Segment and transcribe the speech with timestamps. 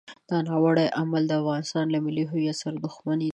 [0.29, 3.29] دا ناوړه عمل د افغانستان له ملي هویت سره دښمني ده.